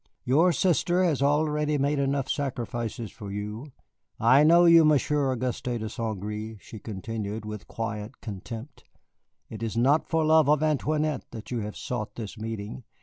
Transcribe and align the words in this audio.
Your 0.23 0.51
sister 0.51 1.03
has 1.03 1.21
already 1.21 1.77
made 1.77 1.99
enough 1.99 2.27
sacrifices 2.27 3.11
for 3.11 3.31
you. 3.31 3.71
I 4.19 4.43
know 4.43 4.65
you, 4.65 4.83
Monsieur 4.83 5.31
Auguste 5.31 5.65
de 5.77 5.87
St. 5.87 6.19
Gré," 6.19 6.59
she 6.59 6.79
continued 6.79 7.45
with 7.45 7.67
quiet 7.67 8.19
contempt. 8.19 8.83
"It 9.47 9.61
is 9.61 9.77
not 9.77 10.07
for 10.09 10.25
love 10.25 10.49
of 10.49 10.63
Antoinette 10.63 11.29
that 11.29 11.51
you 11.51 11.59
have 11.59 11.77
sought 11.77 12.15
this 12.15 12.35
meeting. 12.35 12.83